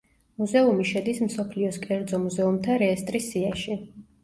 მუზეუმი 0.43 0.85
შედის 0.91 1.19
მსოფლიოს 1.25 1.79
კერძო 1.85 2.21
მუზეუმთა 2.25 2.81
რეესტრის 2.87 3.31
სიაში. 3.31 3.81